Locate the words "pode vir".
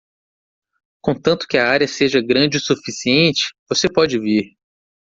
3.87-4.57